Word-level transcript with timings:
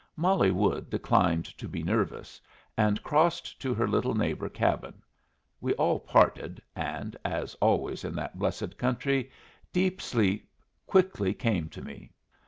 Molly 0.17 0.49
Wood 0.49 0.89
declined 0.89 1.45
to 1.59 1.67
be 1.69 1.83
nervous 1.83 2.41
and 2.75 3.03
crossed 3.03 3.61
to 3.61 3.71
her 3.75 3.87
little 3.87 4.15
neighbor 4.15 4.49
cabin; 4.49 5.03
we 5.59 5.73
all 5.75 5.99
parted, 5.99 6.59
and 6.75 7.15
(as 7.23 7.53
always 7.61 8.03
in 8.03 8.15
that 8.15 8.39
blessed 8.39 8.79
country) 8.79 9.29
deep 9.71 10.01
sleep 10.01 10.49
quickly 10.87 11.35
came 11.35 11.69
to 11.69 11.83
me. 11.83 12.09